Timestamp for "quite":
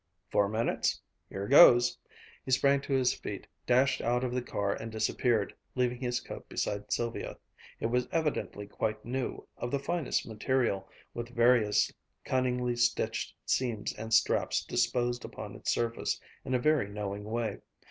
8.65-9.05